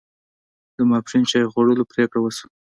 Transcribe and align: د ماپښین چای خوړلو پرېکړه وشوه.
د 0.75 0.77
ماپښین 0.89 1.23
چای 1.31 1.45
خوړلو 1.51 1.89
پرېکړه 1.91 2.19
وشوه. 2.21 2.49